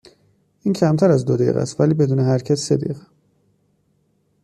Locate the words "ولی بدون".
1.79-2.19